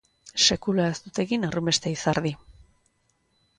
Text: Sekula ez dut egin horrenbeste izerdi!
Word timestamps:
Sekula 0.45 0.87
ez 0.93 0.95
dut 1.09 1.21
egin 1.25 1.47
horrenbeste 1.49 1.93
izerdi! 1.99 2.35